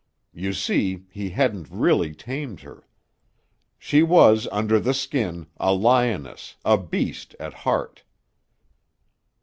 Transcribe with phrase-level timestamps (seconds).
[0.33, 2.87] You see, he hadn't really tamed her.
[3.77, 8.01] She was under the skin, a lioness, a beast, at heart."